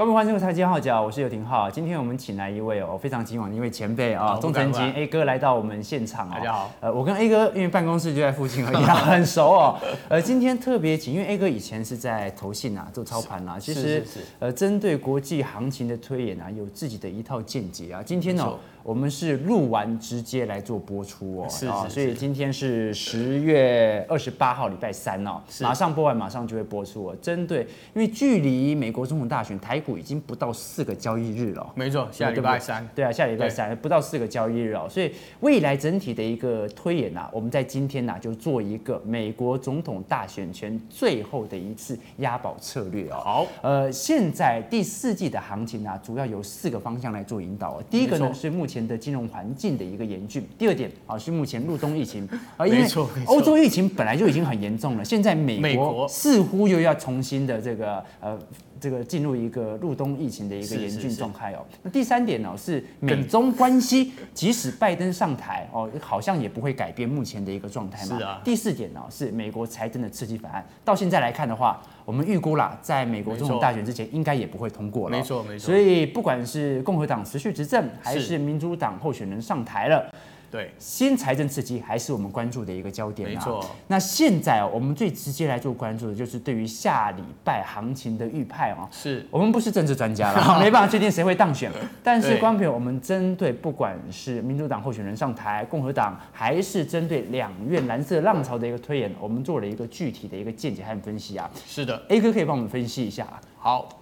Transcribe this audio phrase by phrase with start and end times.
[0.00, 1.70] 观众欢迎财经号角》，我是游廷浩。
[1.70, 6.30] 今天我们请来一位哦，非常敬仰的一位前辈啊，钟成金 A 哥来到我们现场。
[6.30, 9.78] 大家好，呃，我跟 A 哥因为办公室就在附近而已， 很熟哦。
[10.08, 14.02] 呃，今天特别请，因为 A 哥以前是在投信啊做操盘啊，其实
[14.38, 18.02] 呃针对国际行情的推演啊，有自己的一套见解啊。
[18.02, 18.50] 今天呢。
[18.82, 27.16] 我们是录完直接来做播出哦，是啊，所以今天是十月二十八号礼拜三哦，马上播完马上就会播出哦。
[27.20, 27.60] 针对，
[27.94, 43.20] 因为距离美国总统大选，台股已经不到四个交易日了，没错，下礼拜三，对啊，下礼拜三不到四个交易日哦，所以未来整体的一个推演啊，我们在今天呢就做一个美国总统大选前最后的一次押宝策略哦。
[43.22, 47.84] 好，呃，现在第四季的行情啊，主要有四个方向来做引导哦。
[47.90, 50.46] 第一个呢是目前的金融环境的一个严峻。
[50.58, 52.86] 第二点啊，是目前入冬疫情啊，因为
[53.26, 58.38] 欧洲疫情本来就已经很严重了，现在美国似乎又要重新的这个呃
[58.78, 61.64] 这个进入一个入冬疫情的一个严峻状态哦。
[61.82, 68.18] 那第三点呢是美中关系，即使拜登上台哦，好像也不会改变目前的一个状态嘛。
[68.18, 68.40] 是啊。
[68.44, 71.82] 第四点呢是美国财政的刺激法案，到现在来看的话。
[72.10, 75.16] 我们预估啦，在美国总统大选之前，应该也不会通过了。
[75.16, 75.66] 没错，没错。
[75.66, 80.12] 所以不管是共和党持续执政，还是民主党候选人上台了，
[80.50, 83.28] 对，新财政刺激还是我们关注的一个焦点。
[83.28, 83.64] 没错。
[83.86, 88.88] 那现在我们最直接来做关注的就是对于下礼拜行情的预判啊。
[88.90, 91.70] 是我们不是政治专家了， 没办法确定谁会当选。
[92.02, 101.48] 但是，光凭，我们针对不管是民主党候选人上台，共和党还是针对两院蓝色浪潮的一个推演，我们做了一个具体的一个见解和分析啊。
[101.64, 103.26] 是的，A 哥可以帮我们分析一下。
[103.56, 103.99] 好。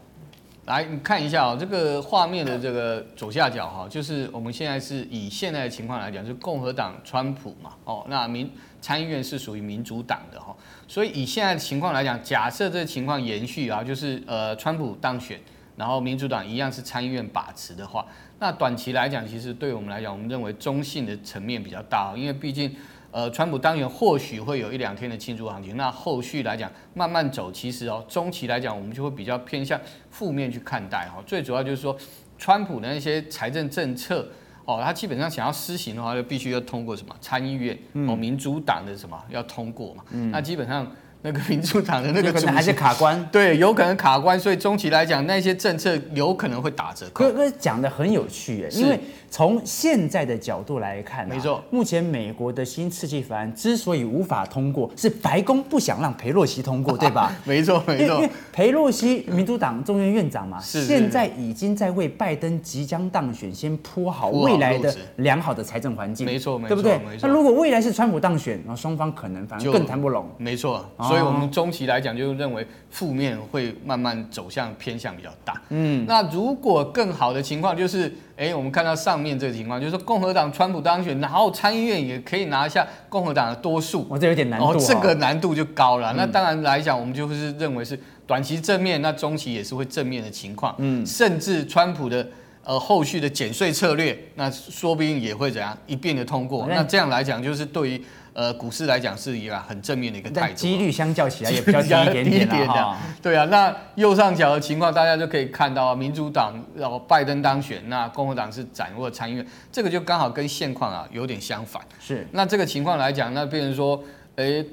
[0.69, 10.55] 来，你看一下哦，这个画面的这个左下角哈，就是我们现在是以现在的情况来讲，是共和党川普嘛，哦，那民参议院是属于民主党的哈，
[10.87, 15.41] 所以以现在的情况来讲，假设这个情况延续啊，就是呃川普当选，
[15.75, 18.05] 然后民主党一样是参议院把持的话，
[18.39, 22.77] 那短期来讲，其实对我们来讲，我们认为中性的层面比较大，因为毕竟。
[23.11, 29.81] 呃，川普当年或许会有一两天的庆祝行情，那后续来讲慢慢走，其实哦，中期来讲我们就会比较偏向
[30.11, 31.23] 负面去看待哈。
[31.27, 31.97] 最主要就是说，
[32.37, 34.29] 川普的那些财政政策
[34.65, 37.15] 哦，他基本上想要施行的话，就必须要通过什么？
[37.21, 37.77] 参议院
[38.07, 39.19] 哦，民主党的什么？
[39.31, 40.87] 要通过嘛，那基本上。
[41.23, 47.25] 那个民主党的那个可能还是卡关，对，有可能卡关，所以中期来讲，那些政策有可能会打折扣。
[47.25, 57.33] 哥哥讲的很有趣耶，因为从现在的角度来看，没错，目前美国的新刺激法案之所以无法通过，是白宫不想让裴洛西通过， 对吧？
[57.45, 58.15] 没错，没错。
[58.15, 67.01] 因为裴洛西，民主党众院院长嘛，现在已经在为拜登即将当选先铺好未来的良好的财政环境，没错，没错，对不对？
[67.21, 70.89] 那如果未来是川普当选，然后双方可能反而更谈不拢，没错。
[71.09, 75.61] 所以，我们中期来讲，就认为负面会慢慢走向偏向比较大。
[75.71, 84.07] 嗯，那如果更好的情况就是，哎，我们看到上面这个情况，就是说共和党川普当选，然后参议院也可以拿下共和党的多数。
[84.11, 84.77] 哦，这有点难度哦。
[84.79, 86.13] 这个难度就高了。
[86.17, 90.75] 那当然来讲，我们就是认为是短期正面，那中期也是会正面的情况。
[90.79, 92.27] 嗯，甚至川普的
[92.65, 96.67] 呃后续的减税策略，那说不定也会怎样一并的通过。
[96.69, 98.05] 那这样来讲，就是对于。
[98.39, 102.97] 呃，股市来讲是一个很正面的一个态度，几率相较起来也比较低一点点的哈。
[103.21, 111.83] 对啊，那右上角的情况大家就可以看到，民主党然后拜登当选，那共和党是掌握参议院，这个就刚好跟现况啊有点相反。
[111.99, 114.01] 是，那这个情况来讲，那变成说，
[114.37, 114.65] 诶，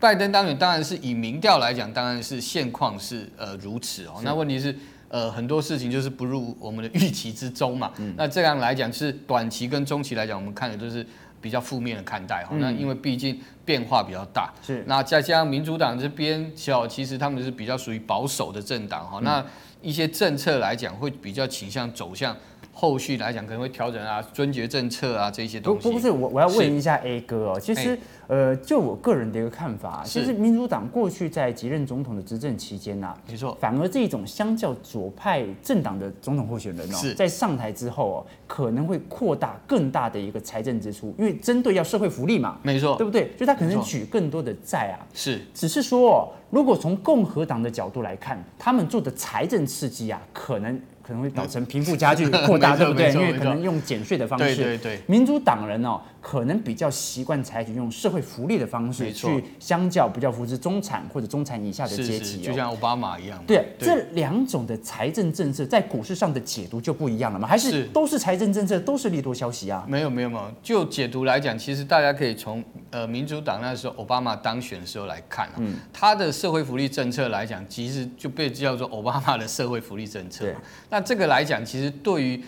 [0.00, 4.14] 拜登当选当然是以民调来讲，当然是现况是呃如此哦。
[4.24, 4.76] 那问题是，
[5.08, 7.92] 呃，很多事情就是不入我们的预期之中嘛。
[8.16, 11.06] 那这样来讲是短期跟中期来讲，我们看的都是。
[11.42, 14.84] 比较负面的看待哈，那因为毕竟变化比较大，是。
[14.86, 19.44] 那再加上民主党这边，小其实他们是比较属于保守的政党哈，那
[19.82, 22.36] 一些政策来讲会比较倾向走向
[22.72, 25.82] 后续来讲可能会调整啊，尊爵政策啊这些东西。
[25.88, 27.98] 不不是我我要问一下 A 哥哦，其实。
[28.28, 43.30] 呃，就我个人的一个看法，其实民主党过去在几任总统的执政期间呐，没错，反而这种相较左派政党的总统候选人哦，在上台之后哦，可能会扩大更大的一个财政支出，因为针对要社会福利嘛，没错，对不对？
[43.36, 50.80] 就他可能举更多的债啊，是，只是说，如果从共和党的角度来看，他们做的财政刺激啊，可能。
[51.02, 53.12] 可能会导成贫富差距扩大，对不对？
[53.12, 54.56] 因为可能用减税的方式。
[54.56, 55.00] 对对对。
[55.06, 63.42] 民主党人哦，可能比较习惯采取用社会福利的方式去，相较比较扶持中产或者中产以下的阶级，就像奥巴马一样。
[63.46, 67.48] 对，这两种的财政政策在股市上的解读就不一样了吗？
[67.48, 69.84] 还是都是财政政策，都是利多消息啊？
[69.88, 75.58] 没有没有没有，就解读来讲，其实大家可以从呃民主党那时候奥巴马当选的时候来看啊，
[75.92, 80.46] 他的社会福利政策来讲，其实就被叫做奥巴马的社会福利政策。
[80.92, 82.44] 那这个来讲，其实对于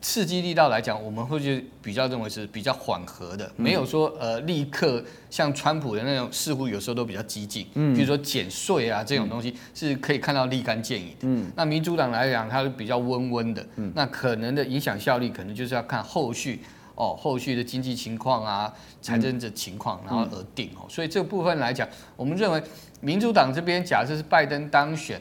[0.00, 11.16] 刺激力道来讲，我们会觉得比较认为是比较缓和的，没有说呃立刻像川普的那种，似乎有时候都比较激进，嗯，比如说减税啊这种东西是可以看到立竿见影的。
[11.22, 16.60] 嗯，那民主党来讲，它是比较温温的，嗯，那可能的影响效力可能就是要看后续
[16.94, 18.72] 哦，后续的经济情况啊，
[19.02, 20.86] 财政的情况，然后而定哦。
[20.88, 22.62] 所以这个部分来讲，我们认为
[23.00, 25.20] 民主党这边假设是拜登当选。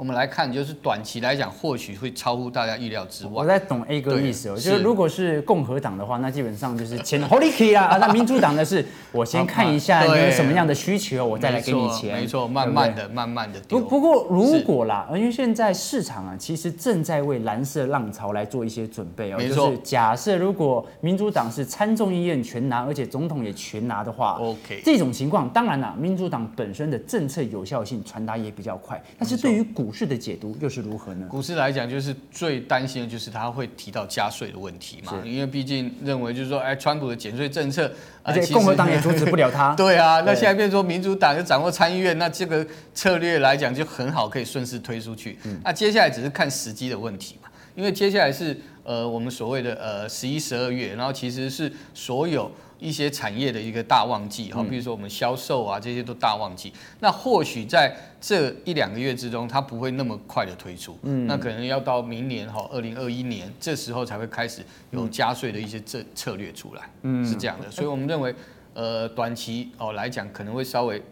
[0.00, 3.32] 我们来看，就是短期来讲，或许会超乎大家意料之外。
[3.34, 8.82] 我在懂 A 哥意思哦，就是如果是共和党的话，那基本上就是钱 Holy Key 啊，那民主党的是，
[9.12, 12.18] 我先看一下你有什么样的需求，我再来给你钱。
[12.18, 13.60] 没错，慢慢的、慢慢的。
[13.68, 19.36] 不不过如果啦，因为现在市场啊，其实正在为蓝色浪潮来做一些准备哦。
[19.36, 19.66] 没错。
[19.66, 31.26] 就是假设如果民主党是参众议院全拿，而且总统也全拿的话，OK，这种情况，当然啦，民主党本身的政策有效性传达也比较快，但是对于股股市的解读又是如何呢？
[31.28, 37.90] 股市来讲，就是最担心的就是他会提到加税的问题嘛，因为毕竟认为就是说，哎，川普的减税政策，
[38.22, 39.74] 而且共和党也阻止不了他。
[39.76, 42.64] 对啊，那现在变成说民主党就掌握参议院，那这个
[42.94, 45.36] 策略来讲就很好，可以顺势推出去。
[45.64, 48.56] 那接下来只是看时机的问题嘛，因为接下来是
[48.90, 52.50] 呃我们所谓的呃十一、十二月，然后其实是所有。
[52.80, 56.72] 一些产业的一个大旺季哈，比如说我们销售啊，这些都大旺季。
[57.00, 67.70] 那或许在这一两个月之中，它不会那么快的推出，嗯，那可能要到明年哈，二零二一年这时候才会开始有加税的一些策策略出来，嗯，是这样的。
[67.70, 68.34] 所以我们认为，
[68.72, 71.02] 呃，短期哦来讲可能会稍微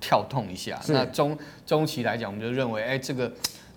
[0.00, 3.32] 跳动一下，那中中期来讲，我们就认为，哎，这个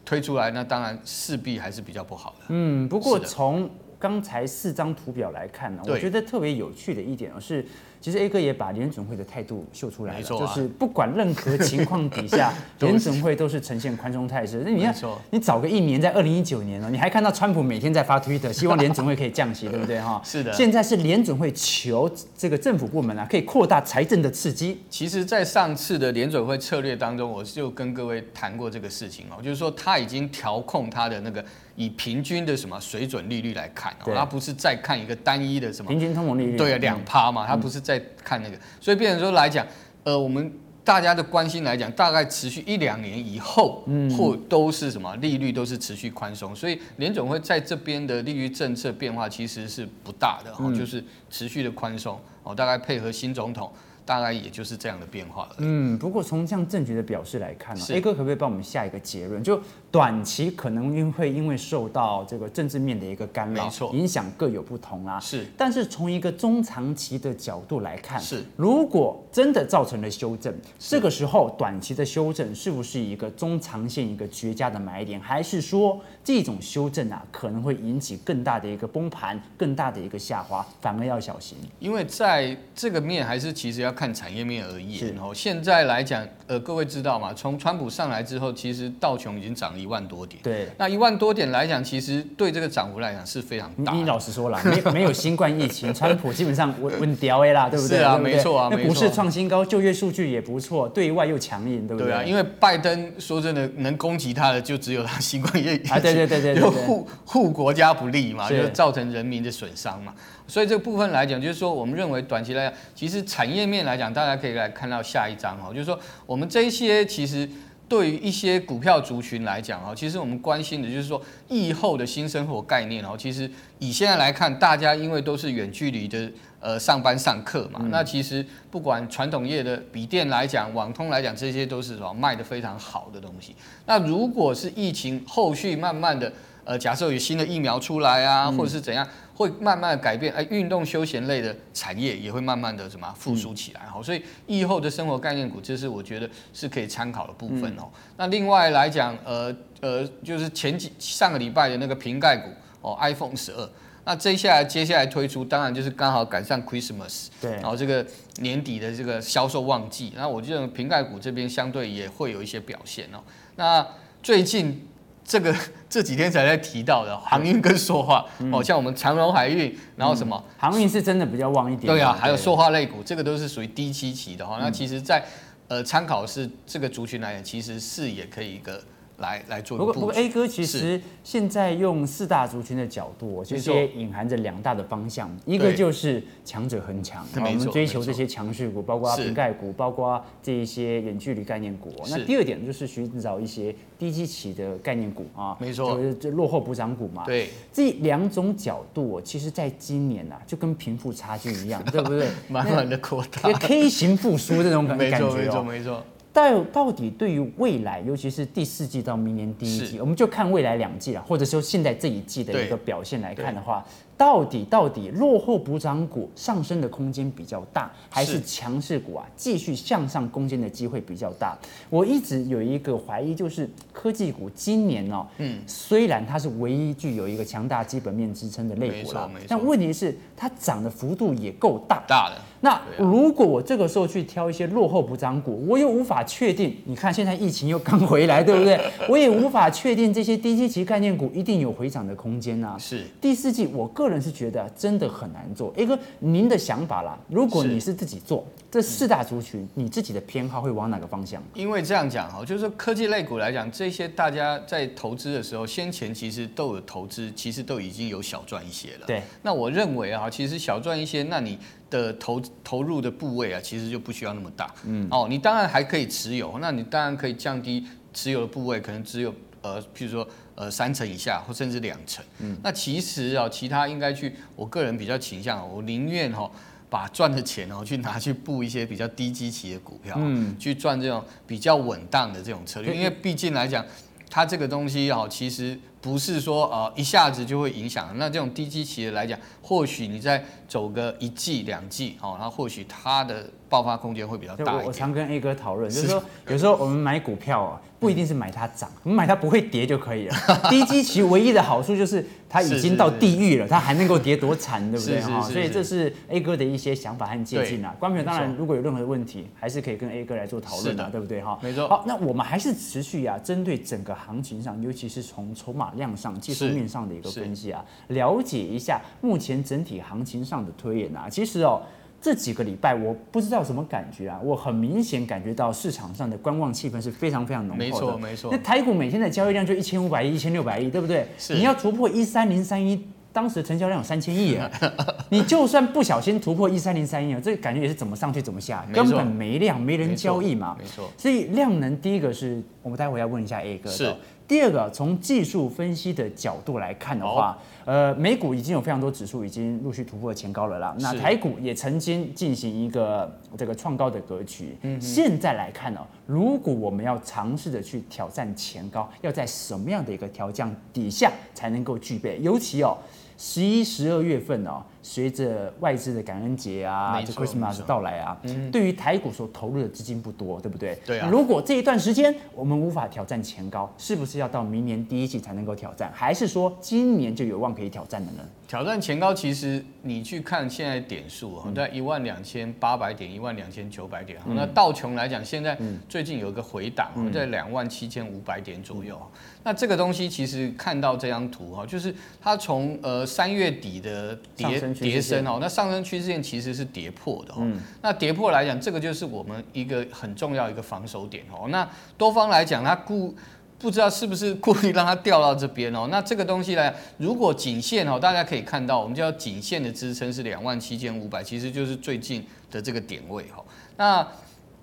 [0.07, 2.45] 推出来，那当然势必还是比较不好的。
[2.47, 3.69] 嗯，不过从
[3.99, 7.65] 刚才四张图表来看呢，我觉得特别有趣的一点是，
[7.99, 14.61] 其实 A 哥也把联准会的态度秀出来了，就是不管任何情况底下， 联准会都是呈现宽松态势。
[14.65, 14.95] 那你看，
[15.31, 20.21] 你早个一年，在二零一九年呢，你还看到川普每天在发推特，希望联准会可以降息， 对不对哈？
[20.23, 20.53] 是的。
[20.53, 24.81] 现在是联准会求这个政府部门啊，可以扩大财政的刺激。
[24.89, 31.43] 其实，在上次的联准会策略当中，我就跟各位谈过这个事情哦，就是说他已经调控他的那个。
[31.77, 39.65] 以平均的什么水准利率来看，哦，它不是再看一个单一的什么平均通膨利率，对啊，两趴嘛，它不是在看那个，所以变成说来讲，
[40.03, 40.51] 呃，我们
[40.83, 43.87] 大家的关心来讲，大概持续一两年以后，
[44.17, 53.71] 或都是什么利率都是持续宽松，所以联总会在这边的利率政策变化其实是不大的，哦，就是持续的宽松，哦，大概配合新总统。
[54.07, 55.55] 大概也就是这样的变化了。
[55.57, 59.43] 嗯，不过从这样政局的表示来看呢，A 哥可不可以帮我们下一个结论？
[59.43, 65.19] 就短期可能因会因为受到这个政治面的一个干扰，没错，影响各有不同啊。
[65.19, 81.57] 是，但是从一个中长期的角度来看，是，如果真的造成了修正，这个时候短期的修正是不是一个中长线一个绝佳的买点，还是说这种修正啊可能会引起更大的一个崩盘，更大的一个下滑，反而要小心？
[81.79, 83.97] 因为在这个面还是其实要。
[83.97, 87.33] 看产业面而言，然后现在来讲，呃，各位知道吗？
[87.33, 90.39] 从川普上来之后，其实道琼已经涨了一万多点。
[90.43, 93.91] 对，那一万多点来讲，其实对这个涨幅来讲是非常大。
[93.93, 97.97] 你老实说了，没没有新冠疫情， 川普基本上稳稳掉 A 啦，对不对？
[97.97, 102.11] 是啊，没错啊，那股市创新高，就业数据也不错，对外又强硬，对不对？
[102.11, 110.13] 对啊，因为拜登说真的，能攻击他的就只有他新冠疫情，啊，对对对对，就护护国家不利嘛，就造成人民的损伤嘛。
[110.49, 117.47] 所以这个部分来讲，就是说，我们认为短期来讲，其实产业面来讲，大家可以来看到下一章哦，就是说，我们这一些其实
[117.89, 133.55] 对于一些股票族群来讲啊，其实我们关心的就是说，疫后的新生活概念哦，其实以现在来看，大家因为都是远距离的呃上班上课嘛，那其实不管传统业的笔电来讲、网通来讲，这些都是什么卖的非常好的东西。
[133.85, 136.31] 那如果是疫情后续慢慢的
[136.65, 139.07] 呃，假设有新的疫苗出来啊，或者是怎样？
[139.37, 147.87] 会慢慢的改变，哎，运动休闲类的产业也会慢慢的什么复苏起来，好，所以疫后的生活概念股，这是我觉得是可以参考的部分哦。
[148.17, 152.49] 那另外来讲，呃呃，就是前几上个礼拜的那个瓶盖股
[152.81, 153.69] 哦，iPhone 十二，
[154.05, 158.03] 那接下来接下来推出，当然就是刚好赶上 Christmas，对，然后这个
[158.37, 163.19] 年底的这个销售旺季，那我觉得瓶盖股这边相对也会有一些表现哦。
[163.55, 163.85] 那
[164.23, 164.86] 最近。
[165.27, 165.53] 这个
[165.89, 171.85] 这几天才在提到的航运跟塑化，哦，像我们长荣海运，然后什么航运是真的比较旺一点。
[171.85, 174.57] 对啊，还有塑化类股，这个都是属于低期期的哈。
[174.61, 175.23] 那其实，在
[175.67, 178.81] 呃参考是这个族群来讲，其实是也可以一个
[179.17, 179.77] 来来做。
[179.77, 191.93] 不过不过 A 哥其实现在用四大族群的角度，其实也隐含着两大的方向，一个就是强者恒强，我们追求这些强势股，包括瓶盖股，包括这一些远距离概念股。
[192.09, 197.23] 那第二点就是寻找一些低基期的概念股啊，没错，就是这落后补涨股嘛。
[197.25, 202.27] 对，这两种角度，其实在今年啊，就跟贫富差距一样，对不对？
[202.47, 206.03] 慢慢的扩大，K 型复苏这种感觉，没错没错没错。
[206.37, 213.83] 到到底对于未来，尤其是第四季到明年第一季，我们就看未来两季了，或者说现在这一季的一个表现来看的话，
[214.17, 221.55] 到底到底落后补涨股上升的空间比较大，还是强势股啊继续向上攻坚的机会比较大？
[221.89, 232.35] 我一直有一个怀疑，就是科技股今年哦，嗯，虽然它是唯一具有一个强大基本面支撑的类股了，但问题是它涨的幅度也够大，大的。
[232.59, 238.79] 那如果我这个时候去挑一些落后补涨股，我又无法确定，你看现在疫情又刚回来，对不对？
[239.07, 242.75] 我也无法确定这些低基期概念股一定有回涨的空间啊。
[242.79, 245.73] 是第四季，我个人是觉得真的很难做。
[245.77, 251.41] 一个，您的想法啦，如果你是自己做这四大族群，你自己的偏好会往哪个方向？
[251.53, 259.05] 因为这样讲哈，就是说科技类股来讲，这些大家在投资的时候，先前其实都有投资，其实都已经有小赚一些了。
[259.07, 261.57] 对，那我认为啊，其实小赚一些，那你。
[261.89, 264.69] 的投投入的部位啊，其实就不需要那么大。
[264.83, 272.25] 嗯，哦，你当然还可以持有，那你当然可以降低持有的部位，可能只有呃，譬如说呃三成以下，或甚至两成。
[272.39, 276.51] 嗯，那其实啊，其他应该去，我个人比较倾向，我宁愿哈
[276.89, 283.85] 把赚的钱哦去拿去布一些比较低基期的股票，嗯，去赚这种比较稳当的这种策略，因为毕竟来讲，
[284.29, 285.79] 它这个东西哦，其实。
[285.99, 294.77] 不是说呃一下子就会影响，那这种低基期的来讲，或许你再走个一季两季哦，那或许它的爆发空间会比较大。
[294.85, 300.35] 我常跟 A 哥讨论，就是说有时候我们买股票啊，不一定是买它涨，我们买它不会跌就可以了。
[300.69, 305.41] 低基期唯一的好处就是它已经到地狱了，他还能够跌多惨，对不对 哈？
[305.41, 307.93] 所以这是 A 哥的一些想法和借鉴啊。
[307.99, 311.59] 观众当然如果有任何的问题，还是可以跟 A 哥来做讨论啊，对不对哈？
[311.61, 311.87] 没错。
[311.87, 315.87] 好，那我们还是持续啊，针对整个行情上，尤其是从筹码。
[315.97, 321.27] 量上技术面上的一个分析啊，了解一下目前整体行情上的推演啊。
[321.27, 321.81] 其实哦，
[322.27, 327.85] 这几个礼拜我不知道什么感觉啊，我很明显感觉到市场上的观望气氛是非常非常浓厚的。
[327.85, 328.49] 没错没错。
[328.51, 331.25] 那台股每天的交易量就一千五百亿、一千六百亿，对不对？
[331.37, 331.53] 是。
[331.53, 334.69] 你要突破一三零三一，当时成交量有三千亿啊。
[335.31, 340.75] 你就算不小心突破一三零三一啊，这个感觉也是怎么上去怎么下，根本没量，没人交易嘛。
[340.77, 341.09] 没错。
[341.17, 343.89] 所以量能第一个是我们待会要问一下 A 哥。
[343.89, 344.13] 是。
[344.47, 350.95] 第二个，从技术分析的角度来看的话，呃，美股已经有非常多指数已经陆续突破前高了啦。
[350.99, 354.77] 那台股也曾经进行一个这个创高的格局。
[354.83, 362.39] 嗯，现在来看呢，如果我们要尝试着去挑战前高，要在什么样的一个调降底下才能够具备？
[362.41, 362.97] 尤其哦，
[363.37, 364.81] 十一、十二月份哦。
[365.07, 370.99] 随着外资的感恩节啊，这 Christmas 到来啊，嗯、对于台股所投入的资金不多，对不对？
[371.05, 371.29] 对啊。
[371.31, 376.11] 如果这一段时间我们无法挑战前高，是不是要到明年第一季才能够挑战？
[376.13, 378.43] 还是说今年就有望可以挑战的呢？
[378.67, 384.37] 挑战前高，其实你去看现在点数啊，在一万两千八百点、一万两千九百点。
[384.45, 385.77] 嗯、那道琼来讲，现在
[386.09, 389.17] 最近有一个回档，嗯、在两万七千五百点左右。
[389.23, 397.57] 嗯、那这个东西其实看到这张图哈，就是它从呃三月底的跌跌升哦，那上升趋势线其实是跌破的哦。
[397.61, 401.67] 嗯、那跌破来讲，这个就是我们一个很重要一个防守点哦。
[401.69, 401.87] 那
[402.17, 403.35] 多方来讲，它故
[403.79, 406.07] 不知道是不是故意让它掉到这边哦？
[406.09, 413.63] 那这个东西呢，如果颈线哦，大家可以看到，我们叫颈线的支撑是两万七千五百，其实就是最近的这个点位哈。
[413.95, 414.27] 那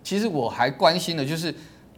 [0.03, 1.53] 其实我还关心的就是，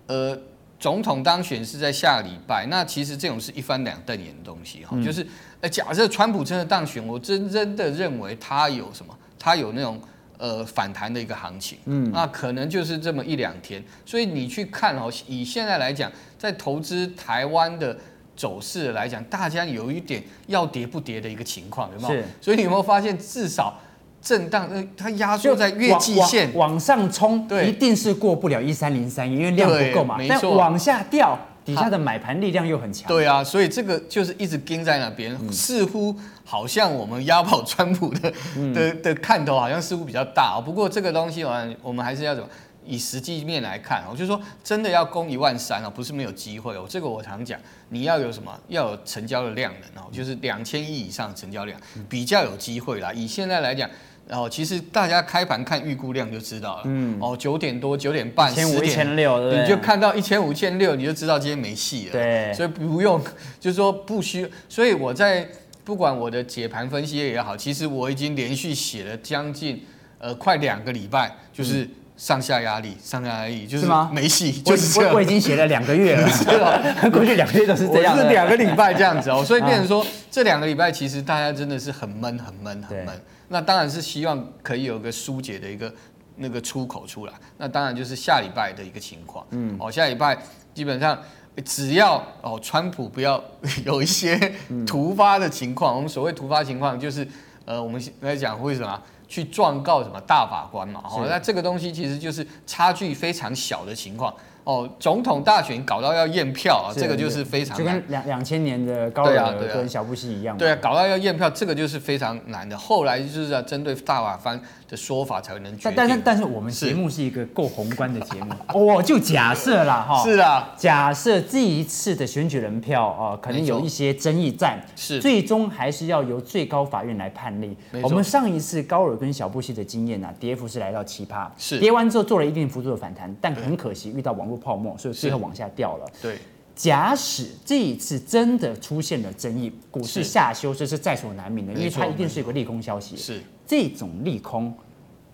[0.06, 0.38] 呃，
[0.78, 5.26] 总统当选是在下礼拜，那其实这种是一翻两瞪眼的东西哈，就是，
[5.60, 9.16] 呃，假设川普真的当选，我真真的认为他有什么？
[9.38, 10.00] 他有那种。
[10.38, 17.96] 呃，反弹的一个行情，嗯，那可能就是这么一两天，所以你去看哦，以现在来讲，在投资台湾的
[18.36, 22.22] 走势来讲，大家有一点要跌不跌的一个情况，有没有？
[22.38, 23.80] 所以你有没有发现，至少
[24.26, 30.18] 震荡，呃，它压缩在月季线往，往上冲，对，一定是过不了一三零三，因为量不够嘛。
[30.18, 30.38] 没错。
[30.42, 31.38] 但往下掉。
[31.66, 36.14] 底下的买盘力量又很强，对啊，所以这个就是一直盯在那边，嗯、似乎
[36.44, 40.62] 好像我们押宝川普的、嗯、的的看头好像似乎比较大哦。
[40.64, 41.52] 不过这个东西我
[41.82, 42.48] 我们还是要怎么
[42.84, 46.86] 以实际面来看我，就是说真的要攻一万三啊，不是没有机会哦。
[46.88, 51.76] 这个我常讲，你要有什么要有成交的量能哦，就是两千亿以上的成交量
[52.08, 53.12] 比较有机会啦。
[53.12, 53.90] 以现在来讲。
[54.28, 62.12] 然后其实大家开盘看预估量就知道了，嗯，哦，九点多、九点半、一千五、一千六，你就看到一千五、一千六，你就知道今天没戏了。
[62.12, 63.22] 对，所以不用，
[63.60, 64.50] 就是说不需。
[64.68, 65.48] 所以我在
[65.84, 69.84] 不管我的解盘分析也好，其实我已经连续写了将近
[70.18, 76.28] 呃快两个礼拜，就是上下压力、上下压力，就是没戏，就是我我已经写了两个月了，
[77.12, 79.42] 过去两个月都是这样，是两个礼拜这样子哦。
[79.46, 83.08] 所以变成说这两个礼拜其实大家真的是很闷、很闷、很闷。
[83.48, 85.92] 那当然是希望可以有个疏解的一个
[86.36, 87.32] 那个出口出来。
[87.58, 89.46] 那当然就是下礼拜的一个情况。
[89.50, 90.36] 嗯，哦，下礼拜
[90.74, 91.16] 基本上
[91.64, 93.42] 只要哦，川普不要
[93.84, 94.52] 有一些
[94.86, 95.94] 突发的情况。
[95.94, 97.26] 我们所谓突发情况就是
[97.64, 101.02] 呃，我们来讲为什么去状告什么大法官嘛？
[101.04, 104.32] 哦，那这个东西其实就是差距非常小的情况。
[104.64, 110.58] 哦，总统大选搞到要验票啊，这个就是非常，就跟两两千年的高尔跟小布希一样。
[110.58, 112.76] 对啊，搞到要验票，这个就是非常难的。
[112.76, 115.92] 后来就是要针对大法官的说法才能决定。
[115.96, 120.22] 但但但是我们节目是一个够宏观的节目，我 就假设啦哈。
[120.22, 127.76] 是啊，假设这一次的选举人票啊，可能有一些争议战，是最终还是要由最高法院来判例。
[128.02, 136.06] 我们上一次高尔跟小布希的经验啊，跌幅是来到七趴，是跌完之后做了一定幅度的反弹，但很可惜遇到网络泡沫，所以最后往下掉了。
[136.22, 136.38] 对，
[136.76, 143.16] 假使这一次真的出现了争议，股市下修，这是在所难免的，因为它一定是有个利空消息。
[143.16, 144.72] 是这种利空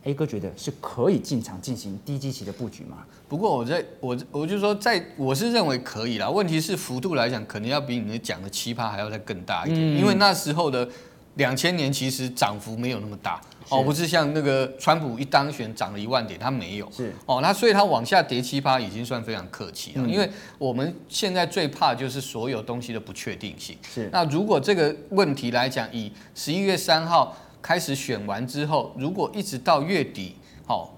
[0.05, 2.99] ，A 哥觉得是可以进场进行低基期的布局吗？
[3.29, 6.31] 不过我在我我就说在，我是认为可以啦。
[6.31, 10.89] 问题是幅度来讲，可能要比你们讲的奇葩还要再更大一点，嗯、因为那时候的
[11.35, 13.41] 两千年其实涨幅没有那么大。
[13.77, 16.91] 哦，不是像那个川普一当选涨了一万点，他没有。
[16.91, 20.03] 是哦，那所以他往下跌七趴已经算非常客气了。
[20.05, 23.77] 嗯、因为我们现在最怕就是所有东西的不确定性。
[23.93, 24.09] 是。
[24.13, 30.37] 那如果这个问题来讲，以十一月三号开始选完之后，如果一直到月底，
[30.67, 30.91] 好、哦。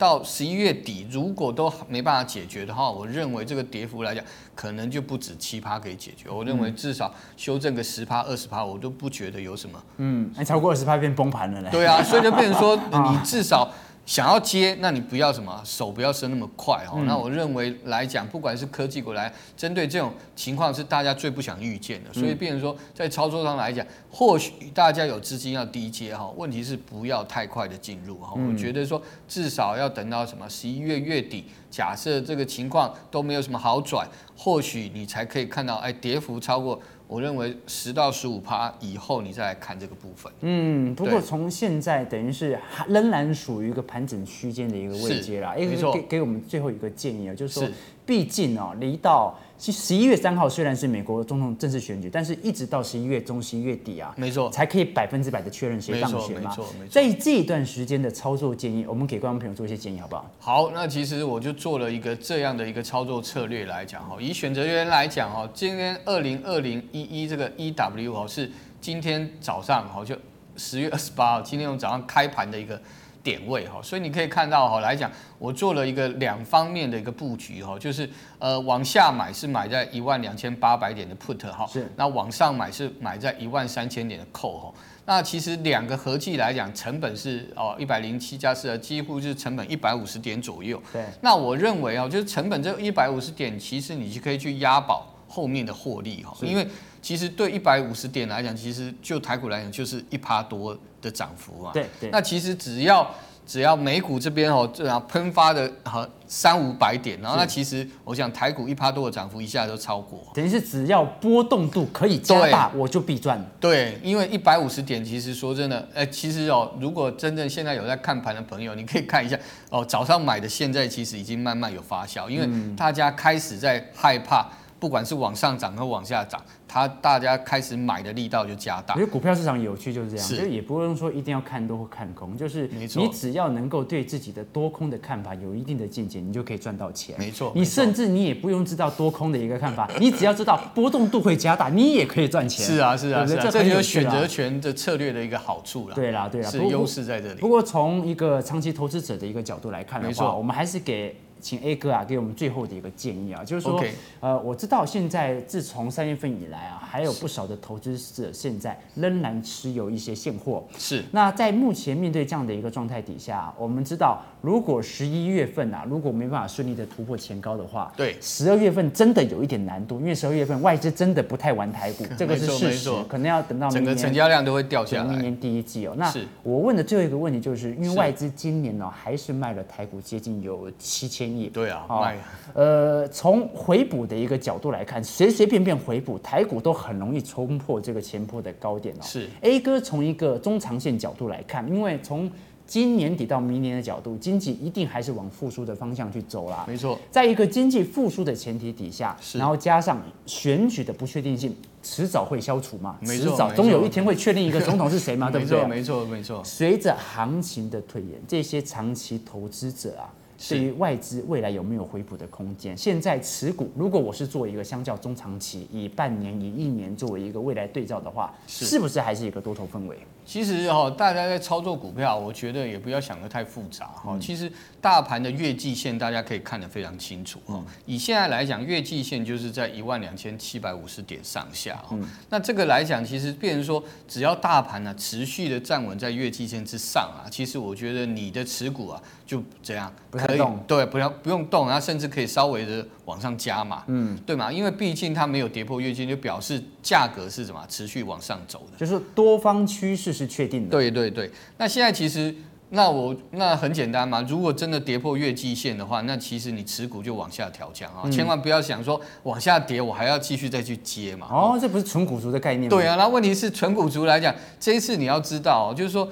[0.00, 6.30] 到十一月底，如果都没办法解决的话，我认为这个跌幅来讲，可能就不止七趴可以解决。
[6.30, 9.78] 我认为至少修正个十趴、二十趴，我都不觉得有什么。
[9.98, 11.68] 嗯，还超过二十趴变崩盘了嘞。
[11.70, 13.70] 对啊，所以就变成说， 你至少。
[14.10, 16.94] 想要接，那你不要什么手不要伸那么快哦。
[16.96, 22.12] 嗯、那我认为来讲，不管是科技股来针对这种情况，是大家最不想预见的。
[22.12, 28.34] 所以，变成说在操作上来讲，或许大家有资金要低接哈，问题是不要太快的进入哈。
[28.34, 34.04] 我觉得说至少要等到什么十一月月底，假设这个情况都没有什么好转，
[34.36, 36.82] 或许你才可以看到哎跌幅超过。
[37.10, 40.32] 我认为十到十五趴以后，你再来看这个部分。
[40.42, 45.52] 嗯，不过从现在等于是仍然属于一个盘整区间的一个位阶啦。
[45.56, 47.68] 没错，给给我们最后一个建议啊，就是说，
[48.04, 49.38] 毕竟哦，离到。
[49.58, 56.48] 其十一月三号虽然是美国总统正式选举，但是一直到十一月中、十一月底啊，没错，才可以百分之百的确认谁当选嘛。
[56.48, 56.88] 没错，没错。
[56.88, 60.30] 在这一段时间的操作建议，我们给观众朋友做一些建议，好不好？
[60.38, 70.16] 好，那其实我就做了一个这样的一个操作策略来讲哈，以选择权来讲哈，今天二零二零一一这个 EW 哦是今天早上哈就
[70.56, 72.80] 十月二十八号，今天我们早上开盘的一个。
[73.22, 84.74] 点位哈，所以你可以看到哈，来讲我做了一个两方面的一个布局哈，就是呃往下买是买在一万两千八百点的 put 哈，是，那往上买是买在一万三千点的 call 哈，
[85.06, 90.80] 那其实两个合计来讲成本是哦一百零七加四，几乎是成本一百五十点左右。
[90.92, 96.68] 对，那我认为啊，就是成本这一百五十点，其实你就可以去押宝后面的获利哈，因为
[97.00, 100.78] 其实对一百五十点来讲，其实就台股来讲就是一趴多。
[101.02, 103.10] 的涨幅啊，对对，那其实只要
[103.46, 113.42] 只要美股这边哦，这样喷发的和三五百点，然后那其实我想台股一趴多的涨幅一下都超过，等于是只要波动度可以加大，我就必赚。
[113.58, 119.38] 对，因为一百五十点，其实说真的，哎，其实哦，如果真正现在有在看盘的朋友，你可以看一下
[119.70, 124.46] 哦，早上买的现在其实已经慢慢有发酵，因为大家开始在害怕。
[124.80, 128.94] 不管是往上涨和往下涨，它大家开始买的力道就加大。
[128.94, 137.14] 我觉得股票市场有趣就是这样，是就也不用说一定要看多或看空，就是你只要能够对自己的多空的看法有一定的见解，你就可以赚到钱。
[137.18, 142.64] 没错，你甚至你也不用知道多空的一个看法，你只要知道波动度会加大，你也可以赚钱。
[142.64, 145.94] 是啊，是啊，是啊，这就是选择权的策略的一个好处了。
[145.94, 147.40] 对啦，对啦，是优势在这里。
[147.40, 151.14] 不过从一个长期投资者的一个角度来看的话，我们还是给。
[151.40, 153.82] 请 A 哥啊给我们最后的一个建议啊，就是说.
[154.20, 160.62] 呃，我知道现在自从三月份以来啊，还有不少的投资者现在仍然持有一些现货。
[160.76, 161.02] 是。
[161.12, 175.10] 那在目前面对这样的一个状态底下，我们知道，如果十一月份啊，如果没办法顺利的突破前高的话，对，十二月份真的有一点难度，因为十二月份外资真的不太玩台股， 这个是事实，可能要等到明年整个成交量都会掉下来。
[175.10, 181.48] 明年第一季哦，那我问的最后一个问题就是，因为外资今年呢、哦、还是卖了台股接近有七千亿。
[181.48, 182.16] 对啊，卖。
[182.54, 189.02] 呃，从回补的一个角度来看，随随便便回补台股都很容易冲破这个前坡的高点哦。
[189.02, 189.28] 是。
[189.40, 192.30] A 哥从一个中长线角度来看，因为从
[192.66, 196.64] 今年底到明年的角度，经济一定还是往复苏的方向去走啦。
[196.68, 202.96] 没错，在一个经济复苏的前提底下，然后加上选举的不确定性，迟早会消除嘛。
[203.00, 205.64] 没错，迟早总有一天会确定一个总统是谁嘛， 对不对？
[205.66, 206.40] 没错，没错。
[206.44, 210.06] 随着行情的推演，这些长期投资者啊。
[210.48, 212.76] 对于外资未来有没有回补的空间？
[212.76, 219.98] 现在持股，如果我是做一个相较中长期，以半年、以一年作为一个未来对照的话，是，是不是还是一个多头氛围？
[220.30, 224.16] 其实哈，大家在操作股票，我觉得也不要想得太复杂哈。
[224.20, 224.48] 其实
[224.80, 227.60] 大盘的月季线大家可以看得非常清楚哈。
[227.84, 231.98] 以现在来讲，月季线就是在一万两千七百五十点上下哈。
[232.28, 244.52] 那这个来讲，其实变成说，只要大盘呢持续的站稳在月季线之上啊，其实我觉得你的持股啊就这样可以动，对，不要不用动，然后甚至可以稍微的往上加嘛，嗯，对嘛？
[244.52, 250.10] 因为毕竟它没有跌破月线，就表示价格是什么持续往上走的，就是多方趋势。
[250.12, 250.70] 是确定的。
[250.70, 252.34] 对对对，那现在其实，
[252.70, 254.20] 那我那很简单嘛。
[254.28, 261.26] 如果真的跌破月季线的话，那其实你持股就往下调降啊，千万不要想说往下跌，我还要继续再去接嘛。
[261.30, 262.76] 哦，这不是纯股族的概念吗？
[262.76, 266.08] 对啊，那问题是纯股族来讲，这一次你要知道，就是说。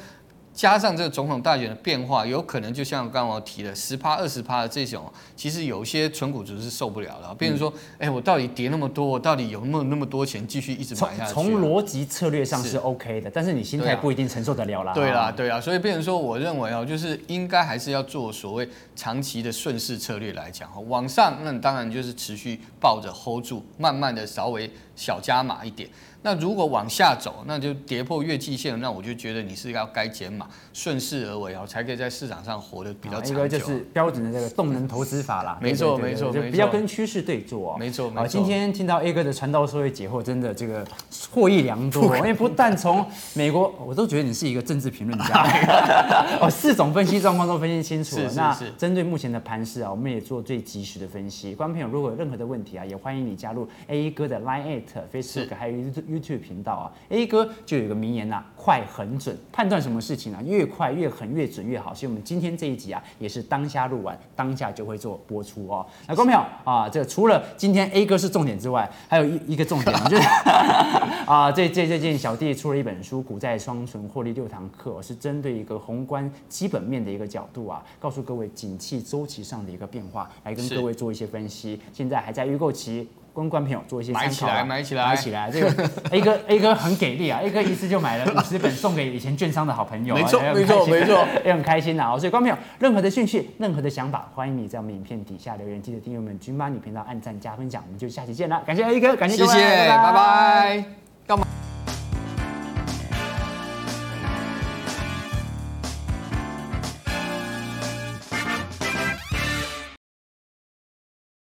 [0.59, 5.05] 加上这个总统大选的变化，有可能就像刚刚我提的十趴、二十趴的这种，
[5.37, 7.33] 其实有些纯股族是受不了的。
[7.37, 11.33] 比如说，哎，我到底跌那么多，我到底有没有那么多钱继续一直买下去？
[11.33, 14.93] 从逻辑策略上是 OK 的，但是你心态不一定承受得了啦。
[14.93, 20.81] 对啦，对啊，所以变成说，我认为哦，就是应该还是要做所谓长期的顺势策略来讲哈。
[20.81, 24.69] 往上，那当然就是持续抱着 hold 住，慢慢的稍微
[24.99, 25.89] 小加码一点。
[26.21, 33.35] 那如果往下走，那就跌破月季线，那我就觉得你是要该减码，顺势而为啊，才可以在市场上活得比较长久。
[33.35, 35.57] 一个就是标准的这个动能投资法啦。
[35.63, 37.77] 没错，没错，就不要跟趋势对坐哦。
[37.79, 38.27] 没错，没错。
[38.27, 40.85] 今天听到 A 哥的传道授业解惑，真的这个
[41.31, 42.17] 获益良多。
[42.17, 45.47] 因 为不但从美国，我都觉得你是一个政治评论家。
[46.43, 48.33] 哦，四种分析状况都分析清楚了。
[48.35, 51.55] 那针对目前的盘势啊，我们也做最及时的分析。
[51.55, 56.93] 观众朋友，如果有任何的问题啊，也欢迎你加入 A 哥的 Line、Facebook 还有 YouTube 频道啊。
[57.09, 61.95] A 哥就有一个名言呐、啊，快、狠、准，判断什么事情啊，越快、越狠、越准越好。
[61.95, 65.87] 所以，我们今天这一集啊，也是当下录完，当下就会做播出哦。
[66.07, 70.23] 那观众朋友啊，这除了今天 A 哥是重点之外，还有一一个重点就是
[71.27, 81.81] 啊，这这最近小弟出了一本书《股债双存获利六堂课》，是针对一个宏观基本面的一个角度啊，告诉各位景气周期上的一个变化，来跟各位做一些分析。
[81.93, 83.09] 现在还在预购期。
[83.43, 85.51] 跟观众朋友做一些参考，买起来，买起来，买起来。
[85.51, 92.17] 这个 A 哥，A 哥很给力啊！A 哥一次就买了五十本，送给以前券商的好朋友，没错，没错，没错，也很开心呐。
[92.19, 98.63] 所以观众朋友，任何的讯息，任何的想法，欢迎你在我们影片底下留言，记得订阅我们军 money 频道，按赞加分享，我们就下期见了。
[98.67, 100.85] 感谢 A 哥，感谢各位，谢谢，拜拜。
[101.27, 101.47] 干嘛？